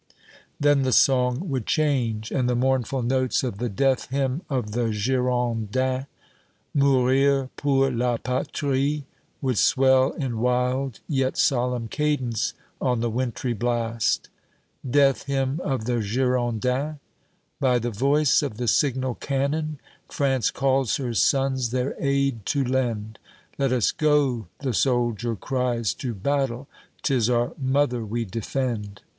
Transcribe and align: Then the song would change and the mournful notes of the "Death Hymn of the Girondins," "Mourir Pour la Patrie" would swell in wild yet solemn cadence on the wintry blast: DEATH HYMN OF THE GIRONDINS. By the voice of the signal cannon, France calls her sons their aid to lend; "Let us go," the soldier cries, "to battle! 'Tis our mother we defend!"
Then 0.59 0.81
the 0.81 0.91
song 0.93 1.47
would 1.49 1.67
change 1.67 2.31
and 2.31 2.49
the 2.49 2.55
mournful 2.55 3.03
notes 3.03 3.43
of 3.43 3.59
the 3.59 3.69
"Death 3.69 4.09
Hymn 4.09 4.41
of 4.49 4.71
the 4.71 4.89
Girondins," 4.91 6.07
"Mourir 6.73 7.49
Pour 7.55 7.91
la 7.91 8.17
Patrie" 8.17 9.05
would 9.43 9.59
swell 9.59 10.09
in 10.13 10.39
wild 10.39 11.01
yet 11.07 11.37
solemn 11.37 11.87
cadence 11.87 12.55
on 12.81 12.99
the 13.01 13.11
wintry 13.11 13.53
blast: 13.53 14.29
DEATH 14.89 15.27
HYMN 15.27 15.59
OF 15.63 15.85
THE 15.85 15.99
GIRONDINS. 16.01 16.97
By 17.59 17.77
the 17.77 17.91
voice 17.91 18.41
of 18.41 18.57
the 18.57 18.67
signal 18.67 19.13
cannon, 19.13 19.79
France 20.09 20.49
calls 20.49 20.95
her 20.97 21.13
sons 21.13 21.69
their 21.69 21.93
aid 21.99 22.43
to 22.47 22.63
lend; 22.63 23.19
"Let 23.59 23.71
us 23.71 23.91
go," 23.91 24.47
the 24.61 24.73
soldier 24.73 25.35
cries, 25.35 25.93
"to 25.93 26.15
battle! 26.15 26.67
'Tis 27.03 27.29
our 27.29 27.53
mother 27.59 28.03
we 28.03 28.25
defend!" 28.25 29.01